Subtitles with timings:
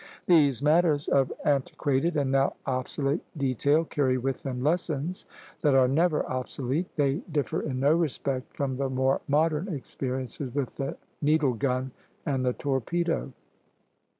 [0.25, 5.25] These matters of antiquated and now obsolete detail carry with them lessons
[5.61, 10.77] that are never obsolete; they differ in no respect from the more modern experiences with
[10.77, 11.91] the needle gun
[12.25, 13.31] and the torpedo.